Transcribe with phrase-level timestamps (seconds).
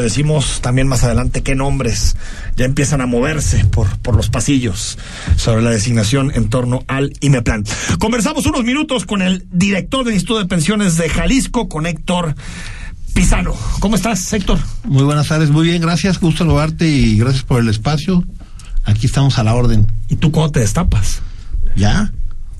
[0.00, 2.16] te decimos también más adelante qué nombres
[2.56, 4.96] ya empiezan a moverse por, por los pasillos
[5.36, 7.64] sobre la designación en torno al IMEPLAN.
[7.98, 12.34] Conversamos unos minutos con el director del Instituto de Pensiones de Jalisco, con Héctor
[13.12, 13.54] Pisano.
[13.80, 14.58] ¿Cómo estás, Héctor?
[14.84, 18.24] Muy buenas tardes, muy bien, gracias, gusto saludarte y gracias por el espacio.
[18.84, 19.86] Aquí estamos a la orden.
[20.08, 21.20] ¿Y tú cómo te destapas?
[21.76, 22.10] ¿Ya?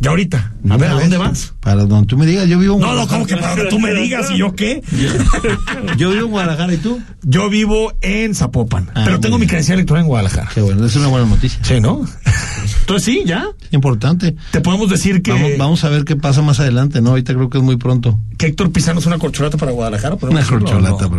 [0.01, 0.53] Ya ahorita.
[0.71, 1.53] A ver, ¿a dónde vas?
[1.61, 3.79] Para donde tú me digas, yo vivo en No, no, ¿cómo que para donde tú
[3.79, 4.83] me digas y yo qué?
[5.99, 7.01] Yo vivo en Guadalajara, ¿y tú?
[7.23, 10.49] Yo vivo en Zapopan, Ah, pero tengo mi credencial electoral en Guadalajara.
[10.55, 11.63] Qué bueno, es una buena noticia.
[11.63, 12.07] Sí, ¿no?
[12.81, 13.45] Entonces sí, ya.
[13.73, 14.35] Importante.
[14.53, 17.11] Te podemos decir que, Vamos, vamos a ver qué pasa más adelante, ¿no?
[17.11, 18.19] Ahorita creo que es muy pronto.
[18.39, 20.17] que Héctor Pisano es una corcholata para Guadalajara.
[20.17, 20.97] ¿podemos Una decirlo o no?
[20.97, 21.11] corcholata,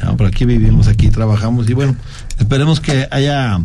[0.00, 1.94] pero, no, pero aquí vivimos, aquí trabajamos y bueno,
[2.38, 3.60] esperemos que haya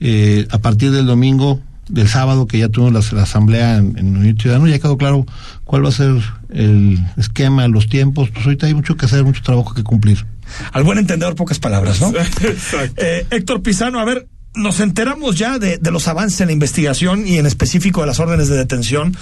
[0.00, 4.16] eh, a partir del domingo, del sábado que ya tuvimos la, la asamblea en, en
[4.16, 5.26] Unión Ciudadano, ya quedó claro
[5.64, 6.14] cuál va a ser
[6.50, 10.24] el esquema, los tiempos, pues ahorita hay mucho que hacer, mucho trabajo que cumplir.
[10.72, 12.12] Al buen entendedor, pocas palabras, ¿no?
[12.96, 17.26] Eh, Héctor Pisano, a ver, nos enteramos ya de, de los avances en la investigación
[17.26, 19.16] y en específico de las órdenes de detención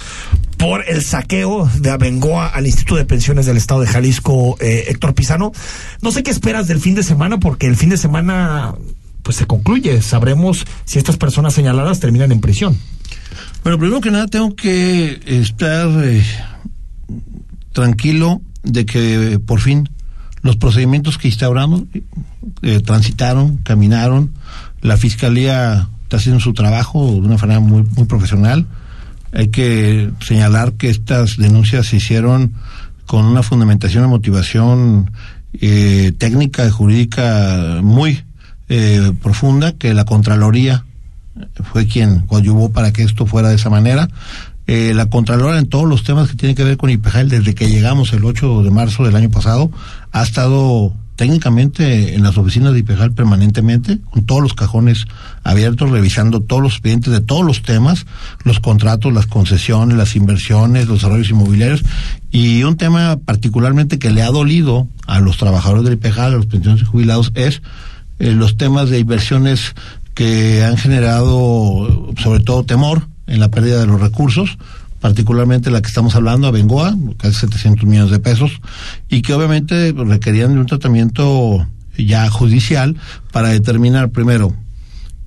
[0.57, 5.13] por el saqueo de Abengoa al Instituto de Pensiones del Estado de Jalisco, eh, Héctor
[5.13, 5.51] Pisano.
[6.01, 8.73] No sé qué esperas del fin de semana, porque el fin de semana
[9.27, 10.01] pues se concluye.
[10.01, 12.77] Sabremos si estas personas señaladas terminan en prisión.
[13.61, 16.23] Bueno, primero que nada tengo que estar eh,
[17.73, 19.89] tranquilo de que eh, por fin
[20.43, 21.83] los procedimientos que instauramos
[22.61, 24.31] eh, transitaron, caminaron,
[24.81, 28.65] la fiscalía está haciendo su trabajo de una manera muy, muy profesional.
[29.33, 32.53] Hay que señalar que estas denuncias se hicieron
[33.05, 35.11] con una fundamentación de motivación
[35.59, 38.23] eh, técnica y jurídica muy
[38.69, 40.85] eh, profunda que la Contraloría
[41.71, 44.09] fue quien coadyuvó para que esto fuera de esa manera.
[44.67, 47.69] Eh, la Contralora en todos los temas que tienen que ver con IPEJAL, desde que
[47.69, 49.71] llegamos el 8 de marzo del año pasado,
[50.11, 55.05] ha estado técnicamente en las oficinas de IPEJAL permanentemente, con todos los cajones
[55.43, 58.05] abiertos, revisando todos los expedientes de todos los temas,
[58.43, 61.83] los contratos, las concesiones, las inversiones, los desarrollos inmobiliarios,
[62.29, 66.45] y un tema particularmente que le ha dolido a los trabajadores del IPEJAL, a los
[66.45, 67.63] pensiones y jubilados, es
[68.19, 69.75] eh, los temas de inversiones
[70.13, 74.57] que han generado sobre todo temor en la pérdida de los recursos,
[74.99, 78.59] particularmente la que estamos hablando, Abengoa, casi 700 millones de pesos,
[79.09, 81.67] y que obviamente requerían de un tratamiento
[81.97, 82.95] ya judicial
[83.31, 84.53] para determinar primero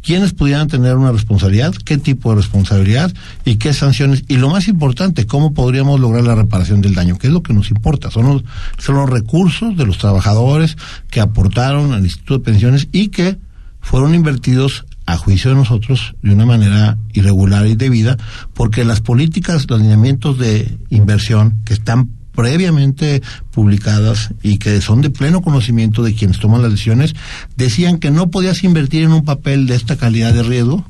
[0.02, 3.12] quiénes pudieran tener una responsabilidad, qué tipo de responsabilidad
[3.44, 7.26] y qué sanciones, y lo más importante, cómo podríamos lograr la reparación del daño, que
[7.26, 8.44] es lo que nos importa, son los,
[8.78, 10.76] son los recursos de los trabajadores
[11.10, 13.38] que aportaron al Instituto de Pensiones y que
[13.80, 18.16] fueron invertidos a juicio de nosotros de una manera irregular y debida,
[18.54, 25.10] porque las políticas, los lineamientos de inversión que están previamente publicadas y que son de
[25.10, 27.14] pleno conocimiento de quienes toman las decisiones,
[27.56, 30.84] decían que no podías invertir en un papel de esta calidad de riesgo,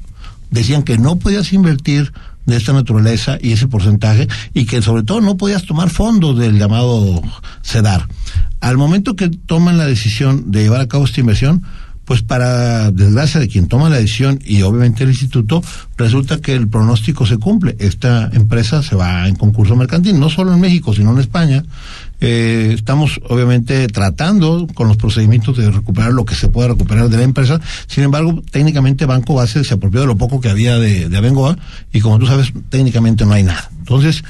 [0.50, 2.12] decían que no podías invertir
[2.47, 6.59] de esta naturaleza y ese porcentaje y que sobre todo no podías tomar fondos del
[6.59, 7.23] llamado
[7.62, 8.09] CEDAR.
[8.61, 11.62] Al momento que toman la decisión de llevar a cabo esta inversión,
[12.10, 15.62] pues para desgracia de quien toma la decisión y obviamente el instituto,
[15.97, 17.76] resulta que el pronóstico se cumple.
[17.78, 21.62] Esta empresa se va en concurso mercantil, no solo en México, sino en España.
[22.20, 27.16] Eh, estamos obviamente tratando con los procedimientos de recuperar lo que se pueda recuperar de
[27.16, 27.60] la empresa.
[27.87, 31.59] Sin embargo, técnicamente Banco Base se apropió de lo poco que había de, de Abengoa
[31.93, 33.70] y como tú sabes, técnicamente no hay nada.
[33.78, 34.25] Entonces,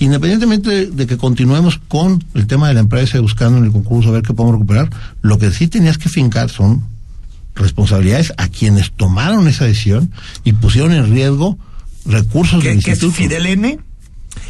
[0.00, 4.12] independientemente de, que continuemos con el tema de la empresa buscando en el concurso a
[4.12, 4.90] ver qué podemos recuperar,
[5.20, 6.82] lo que sí tenías que fincar son
[7.54, 10.12] responsabilidades a quienes tomaron esa decisión
[10.44, 11.58] y pusieron en riesgo
[12.06, 13.16] recursos del que es instituto.
[13.16, 13.78] Fidel N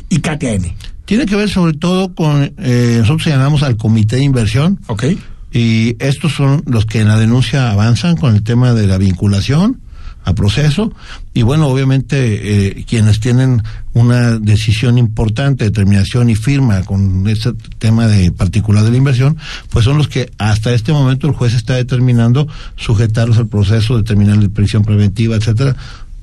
[0.09, 0.75] y Katia N.
[1.05, 5.05] Tiene que ver sobre todo con, eh, nosotros señalamos al comité de inversión ¿Ok?
[5.53, 9.79] y estos son los que en la denuncia avanzan con el tema de la vinculación
[10.25, 10.92] a proceso
[11.32, 18.06] y bueno, obviamente eh, quienes tienen una decisión importante, determinación y firma con este tema
[18.06, 19.36] de particular de la inversión,
[19.70, 24.37] pues son los que hasta este momento el juez está determinando sujetarlos al proceso, determinar
[24.37, 25.76] la prisión preventiva, etcétera.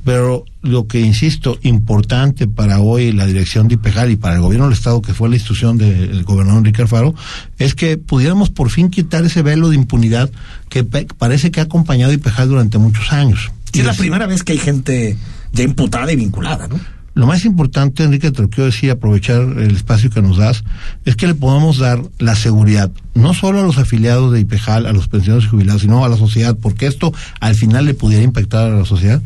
[0.08, 4.68] Pero lo que insisto, importante para hoy la dirección de IPEJAL y para el gobierno
[4.68, 7.14] del Estado, que fue la institución del gobernador Enrique Alfaro,
[7.58, 10.32] es que pudiéramos por fin quitar ese velo de impunidad
[10.70, 13.52] que parece que ha acompañado IPEJAL durante muchos años.
[13.72, 15.18] Sí, es la Y primera vez que hay gente
[15.52, 16.80] ya imputada y vinculada, ¿no?
[17.18, 20.64] Lo más importante, Enrique, te lo quiero decir, aprovechar el espacio que nos das,
[21.04, 24.94] es que le podamos dar la seguridad, no solo a los afiliados de IPEJAL, a
[24.94, 28.72] los pensionados y jubilados, sino a la sociedad, porque esto al final le pudiera impactar
[28.72, 29.20] a la sociedad,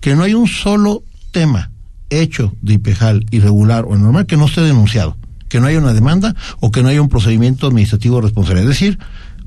[0.00, 1.02] que no hay un solo
[1.32, 1.70] tema
[2.08, 5.18] hecho de IPEJAL irregular o normal que no esté denunciado,
[5.50, 8.62] que no haya una demanda o que no haya un procedimiento administrativo responsable.
[8.62, 8.98] Es decir,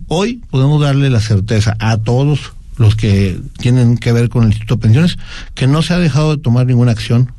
[0.07, 4.75] hoy podemos darle la certeza a todos los que tienen que ver con el Instituto
[4.75, 5.18] de Pensiones
[5.53, 7.33] que no se ha dejado de tomar ninguna acción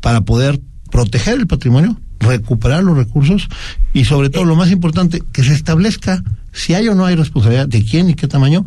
[0.00, 3.48] para poder proteger el patrimonio, recuperar los recursos
[3.92, 7.68] y sobre todo lo más importante, que se establezca si hay o no hay responsabilidad
[7.68, 8.66] de quién y qué tamaño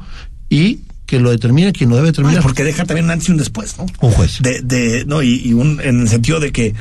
[0.49, 2.41] y que lo determine quien lo debe determinar.
[2.41, 3.85] porque deja también un antes y un después, ¿no?
[4.01, 4.39] Un juez.
[4.41, 6.73] De, de, no, y, un, en el sentido de que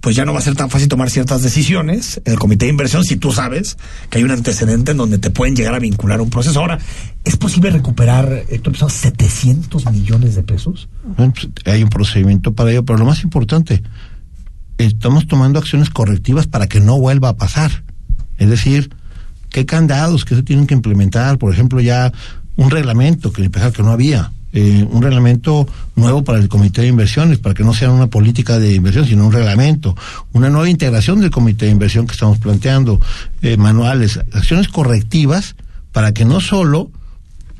[0.00, 2.70] pues ya no va a ser tan fácil tomar ciertas decisiones en el comité de
[2.70, 3.76] inversión si tú sabes
[4.10, 6.60] que hay un antecedente en donde te pueden llegar a vincular un proceso.
[6.60, 6.78] Ahora,
[7.24, 10.88] ¿es posible recuperar, Héctor, 700 millones de pesos?
[11.16, 13.82] Pues, hay un procedimiento para ello, pero lo más importante,
[14.78, 17.82] estamos tomando acciones correctivas para que no vuelva a pasar.
[18.36, 18.90] Es decir,
[19.50, 22.12] qué candados que se tienen que implementar, por ejemplo, ya
[22.56, 27.38] un reglamento que que no había, eh, un reglamento nuevo para el comité de inversiones,
[27.38, 29.94] para que no sea una política de inversión, sino un reglamento,
[30.32, 33.00] una nueva integración del comité de inversión que estamos planteando,
[33.42, 35.54] eh, manuales, acciones correctivas
[35.92, 36.90] para que no solo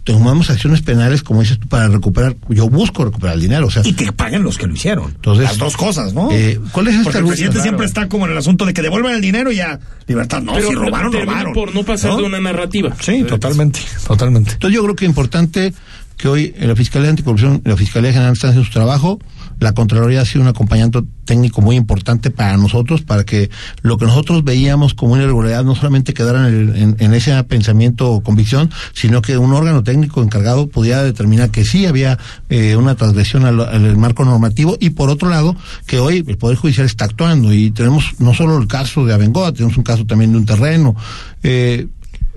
[0.09, 3.83] tomamos acciones penales, como dices tú, para recuperar, yo busco recuperar el dinero, o sea.
[3.85, 5.11] Y que paguen los que lo hicieron.
[5.11, 6.31] Entonces, Las dos cosas, ¿no?
[6.33, 8.81] Eh, ¿Cuál es esta Porque el presidente siempre está como en el asunto de que
[8.81, 10.41] devuelvan el dinero y ya, libertad.
[10.41, 11.53] No, si robaron, robaron.
[11.53, 12.97] por no pasar de una narrativa.
[13.01, 14.53] Sí, totalmente, totalmente.
[14.53, 15.75] Entonces yo creo que es importante
[16.19, 19.19] que hoy la Fiscalía Anticorrupción la Fiscalía General están haciendo su trabajo.
[19.61, 23.51] La Contraloría ha sido un acompañamiento técnico muy importante para nosotros, para que
[23.83, 28.71] lo que nosotros veíamos como una irregularidad no solamente quedara en, ese pensamiento o convicción,
[28.95, 32.19] sino que un órgano técnico encargado pudiera determinar que sí había
[32.49, 35.57] eh, una transgresión al, marco normativo y por otro lado,
[35.87, 39.53] que hoy el Poder Judicial está actuando y tenemos no solo el caso de Abengoa,
[39.53, 40.97] tenemos un caso también de un terreno.
[41.43, 41.87] Eh,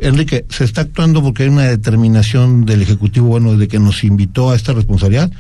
[0.02, 4.50] Enrique, se está actuando porque hay una determinación del Ejecutivo, bueno, de que nos invitó
[4.50, 5.32] a esta responsabilidad,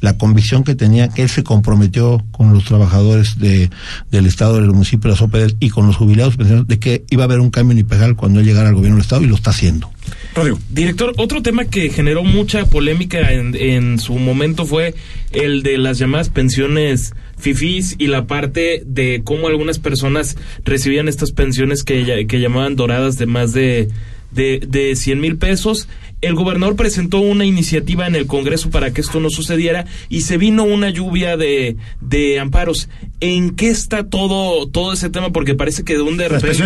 [0.00, 3.70] la convicción que tenía que él se comprometió con los trabajadores de,
[4.10, 7.40] del Estado, del municipio, de las y con los jubilados de que iba a haber
[7.40, 9.90] un cambio en cuando él llegara al gobierno del Estado y lo está haciendo.
[10.36, 10.58] Radio.
[10.70, 14.94] Director, otro tema que generó mucha polémica en, en su momento fue
[15.32, 21.32] el de las llamadas pensiones fifís y la parte de cómo algunas personas recibían estas
[21.32, 23.88] pensiones que, que llamaban doradas de más de
[24.30, 25.88] de, de 100 mil pesos.
[26.22, 30.38] El gobernador presentó una iniciativa en el Congreso para que esto no sucediera y se
[30.38, 32.88] vino una lluvia de, de amparos.
[33.20, 35.30] ¿En qué está todo, todo ese tema?
[35.30, 36.64] Porque parece que de un de repente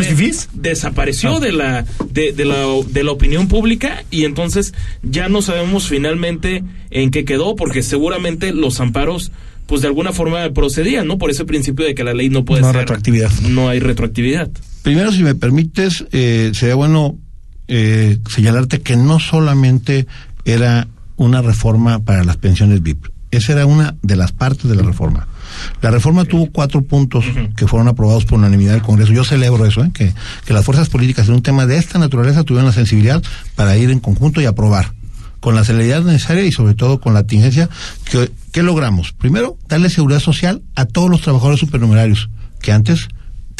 [0.52, 1.40] desapareció ah.
[1.40, 4.72] de, la, de, de, la, de la opinión pública y entonces
[5.02, 9.32] ya no sabemos finalmente en qué quedó porque seguramente los amparos
[9.66, 11.16] pues de alguna forma procedían, ¿no?
[11.16, 13.30] Por ese principio de que la ley no puede no retroactividad.
[13.48, 14.50] No hay retroactividad.
[14.82, 17.16] Primero, si me permites, eh, sería bueno
[17.72, 20.08] eh, señalarte que no solamente
[20.44, 24.82] era una reforma para las pensiones VIP, esa era una de las partes de la
[24.82, 25.28] reforma.
[25.80, 27.24] La reforma tuvo cuatro puntos
[27.56, 29.12] que fueron aprobados por unanimidad del Congreso.
[29.12, 29.90] Yo celebro eso, ¿eh?
[29.94, 30.12] que,
[30.44, 33.22] que las fuerzas políticas en un tema de esta naturaleza tuvieron la sensibilidad
[33.54, 34.92] para ir en conjunto y aprobar
[35.38, 37.68] con la celeridad necesaria y sobre todo con la tingencia
[38.04, 39.12] que, que logramos.
[39.12, 42.30] Primero, darle seguridad social a todos los trabajadores supernumerarios
[42.60, 43.08] que antes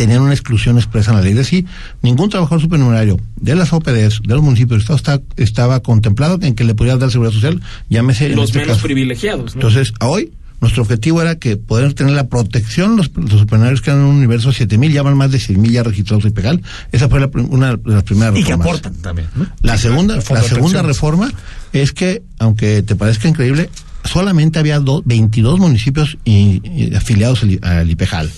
[0.00, 1.32] tenían una exclusión expresa en la ley.
[1.32, 1.66] Es decir,
[2.00, 6.64] ningún trabajador supernumerario de las OPDs, de los municipios del Estado, estaba contemplado en que
[6.64, 7.60] le pudiera dar seguridad social,
[7.90, 8.30] llámese.
[8.30, 9.56] Los este menos privilegiados.
[9.56, 10.32] Entonces, hoy,
[10.62, 14.16] nuestro objetivo era que poder tener la protección, los, los supernumerarios que eran en un
[14.16, 16.62] universo de 7 mil, ya van más de 6 mil ya registrados y pegal.
[16.92, 18.40] Esa fue una de las primeras reformas.
[18.40, 19.28] Y que aportan también.
[19.60, 21.30] La segunda, la segunda reforma
[21.74, 23.68] es que, aunque te parezca increíble,
[24.04, 28.30] solamente había 22 municipios y, afiliados al IPEJAL.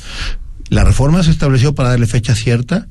[0.73, 2.87] La reforma se estableció para darle fecha cierta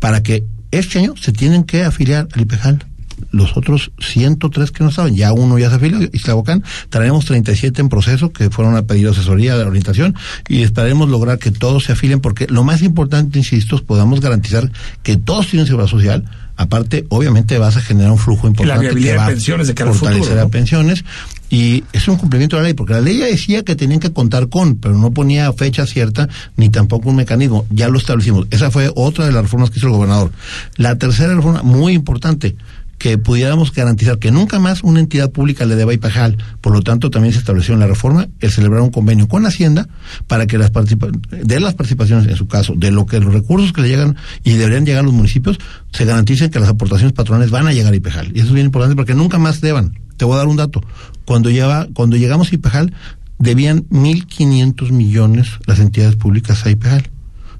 [0.00, 2.84] para que este año se tienen que afiliar al IPEJAL.
[3.30, 7.88] Los otros 103 que no estaban, ya uno ya se afilió, Islabocán, traemos 37 en
[7.88, 10.16] proceso que fueron a pedir asesoría de orientación
[10.48, 14.72] y esperaremos lograr que todos se afilen porque lo más importante, insisto, es podamos garantizar
[15.04, 16.24] que todos tienen seguridad social,
[16.56, 20.38] Aparte, obviamente vas a generar un flujo importante la que va de pensiones de fortalecer
[20.38, 21.04] a pensiones
[21.48, 24.12] y es un cumplimiento de la ley, porque la ley ya decía que tenían que
[24.12, 27.66] contar con, pero no ponía fecha cierta ni tampoco un mecanismo.
[27.70, 28.46] Ya lo establecimos.
[28.50, 30.32] Esa fue otra de las reformas que hizo el gobernador.
[30.76, 32.56] La tercera reforma, muy importante,
[33.02, 36.36] que pudiéramos garantizar que nunca más una entidad pública le deba IPAJAL.
[36.60, 39.88] Por lo tanto, también se estableció en la reforma el celebrar un convenio con Hacienda
[40.28, 43.80] para que las de las participaciones, en su caso, de lo que los recursos que
[43.80, 45.58] le llegan y deberían llegar a los municipios,
[45.90, 48.36] se garanticen que las aportaciones patronales van a llegar a IPAJAL.
[48.36, 49.98] Y eso es bien importante porque nunca más deban.
[50.16, 50.80] Te voy a dar un dato.
[51.24, 52.94] Cuando, lleva, cuando llegamos a IPAJAL,
[53.40, 57.10] debían 1.500 millones las entidades públicas a IPAJAL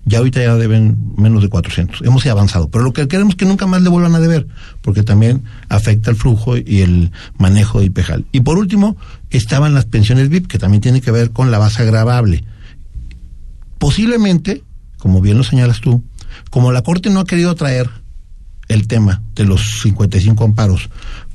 [0.05, 2.03] ya ahorita ya deben menos de 400.
[2.03, 4.47] Hemos avanzado, pero lo que queremos es que nunca más le vuelvan a deber,
[4.81, 8.25] porque también afecta el flujo y el manejo de IPEJAL.
[8.33, 8.97] Y por último,
[9.31, 12.45] estaban las pensiones VIP, que también tiene que ver con la base agravable.
[13.79, 14.65] Posiblemente,
[14.99, 16.03] como bien lo señalas tú,
[16.51, 18.02] como la Corte no ha querido traer
[18.69, 20.89] el tema de los 55 amparos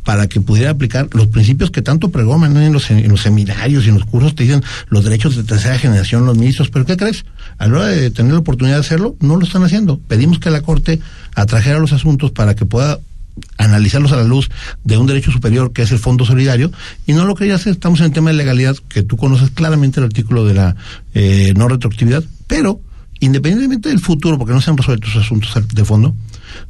[0.07, 3.89] para que pudiera aplicar los principios que tanto pregoman en los, en los seminarios y
[3.89, 7.25] en los cursos, te dicen los derechos de tercera generación, los ministros, pero ¿qué crees?
[7.57, 9.99] A la hora de tener la oportunidad de hacerlo, no lo están haciendo.
[9.99, 11.01] Pedimos que la Corte
[11.35, 12.99] atrajera los asuntos para que pueda
[13.57, 14.49] analizarlos a la luz
[14.85, 16.71] de un derecho superior que es el Fondo Solidario
[17.05, 17.73] y no lo quería hacer.
[17.73, 20.75] Estamos en el tema de legalidad, que tú conoces claramente el artículo de la
[21.15, 22.79] eh, no retroactividad, pero
[23.19, 26.15] independientemente del futuro, porque no se han resuelto esos asuntos de fondo,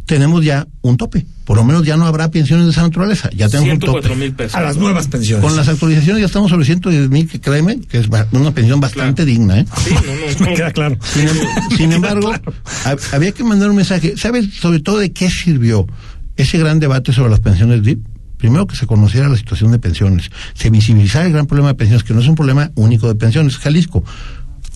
[0.05, 1.25] tenemos ya un tope.
[1.45, 3.29] Por lo menos ya no habrá pensiones de esa naturaleza.
[3.35, 4.15] Ya tenemos un tope.
[4.15, 4.55] mil pesos.
[4.55, 5.45] A las nuevas pensiones.
[5.45, 9.23] Con las actualizaciones ya estamos sobre 110 mil, que créeme, que es una pensión bastante
[9.23, 9.59] digna.
[9.59, 9.65] ¿eh?
[9.85, 10.97] Sí, no, no, Me queda claro.
[11.03, 12.33] Sin, em- sin embargo,
[12.85, 14.15] hab- había que mandar un mensaje.
[14.17, 15.87] ¿Sabes sobre todo de qué sirvió
[16.35, 18.05] ese gran debate sobre las pensiones DIP?
[18.37, 22.03] Primero que se conociera la situación de pensiones, se visibilizara el gran problema de pensiones,
[22.03, 24.03] que no es un problema único de pensiones, Jalisco.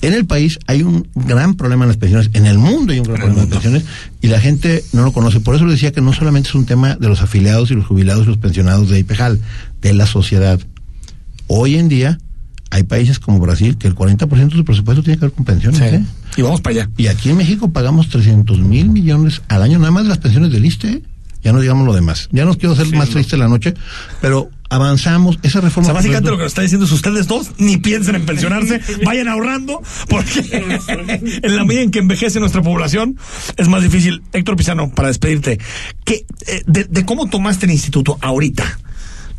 [0.02, 3.06] En el país hay un gran problema en las pensiones, en el mundo hay un
[3.06, 3.84] gran problema de pensiones
[4.22, 5.40] y la gente no lo conoce.
[5.40, 7.86] Por eso les decía que no solamente es un tema de los afiliados y los
[7.86, 9.40] jubilados y los pensionados de IPEJAL,
[9.82, 10.60] de la sociedad.
[11.48, 12.18] Hoy en día
[12.72, 15.80] hay países como Brasil que el 40% de su presupuesto tiene que ver con pensiones.
[15.80, 15.86] Sí.
[15.86, 16.04] ¿eh?
[16.38, 16.90] Y vamos para allá.
[16.98, 20.52] Y aquí en México pagamos 300 mil millones al año nada más de las pensiones
[20.52, 21.04] del ISTE.
[21.44, 22.30] Ya no digamos lo demás.
[22.32, 23.14] Ya no quiero hacer Sí, más no.
[23.16, 23.74] triste la noche,
[24.22, 25.38] pero avanzamos.
[25.44, 25.86] Esa O reforma.
[25.88, 29.28] sea, básicamente lo que nos está diciendo es ustedes dos, ni piensen en pensionarse, vayan
[29.28, 30.40] ahorrando, porque
[31.44, 33.18] en la medida en que envejece nuestra población
[33.58, 34.22] es más difícil.
[34.34, 35.60] Héctor Pizano, para despedirte,
[36.06, 38.80] ¿qué, eh, de, de cómo tomaste el instituto ahorita?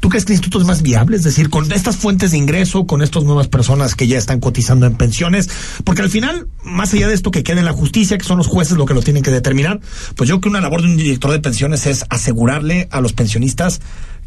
[0.02, 1.16] ¿Tú crees que el instituto es más viable?
[1.16, 4.84] Es decir, con estas fuentes de ingreso, con estas nuevas personas que ya están cotizando
[4.84, 5.48] en pensiones,
[5.84, 8.48] porque al final, más allá de esto que quede en la justicia, que son los
[8.48, 9.78] jueces lo que lo tienen que determinar,
[10.16, 13.12] pues yo creo que una labor de un director de pensiones es asegurarle a los
[13.12, 13.80] pensionistas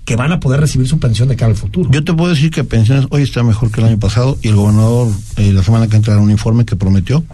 [0.05, 1.89] que van a poder recibir su pensión de cara al futuro.
[1.91, 4.55] Yo te puedo decir que pensiones hoy está mejor que el año pasado y el
[4.55, 7.25] gobernador eh, la semana que entra dará un informe que prometió,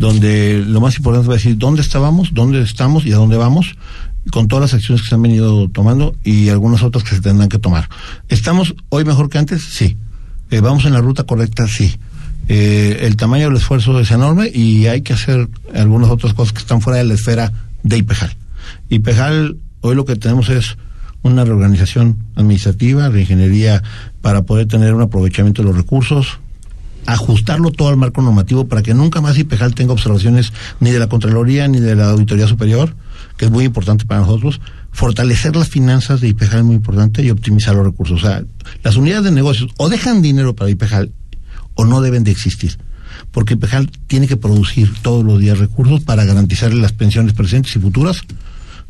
[0.00, 3.76] donde lo más importante va a decir dónde estábamos, dónde estamos y a dónde vamos,
[4.30, 7.48] con todas las acciones que se han venido tomando y algunas otras que se tendrán
[7.48, 7.88] que tomar.
[8.28, 9.62] ¿Estamos hoy mejor que antes?
[9.62, 9.96] Sí.
[10.50, 11.66] Eh, ¿Vamos en la ruta correcta?
[11.68, 11.94] Sí.
[12.48, 16.58] Eh, el tamaño del esfuerzo es enorme y hay que hacer algunas otras cosas que
[16.60, 17.52] están fuera de la esfera
[17.82, 18.36] de IPEJAL.
[18.90, 20.76] IPEJAL, hoy lo que tenemos es
[21.22, 23.82] una reorganización administrativa, reingeniería
[24.20, 26.38] para poder tener un aprovechamiento de los recursos,
[27.06, 31.08] ajustarlo todo al marco normativo para que nunca más IPEJAL tenga observaciones ni de la
[31.08, 32.94] Contraloría ni de la Auditoría Superior,
[33.36, 34.60] que es muy importante para nosotros.
[34.92, 38.22] Fortalecer las finanzas de IPEJAL es muy importante y optimizar los recursos.
[38.22, 38.44] O sea,
[38.82, 41.12] las unidades de negocios o dejan dinero para IPEJAL
[41.74, 42.78] o no deben de existir.
[43.30, 47.80] Porque IPEJAL tiene que producir todos los días recursos para garantizarle las pensiones presentes y
[47.80, 48.22] futuras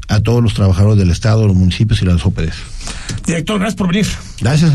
[0.09, 2.55] a todos los trabajadores del Estado, los municipios y las OPDs.
[3.27, 4.07] Director, gracias por venir.
[4.41, 4.75] Gracias.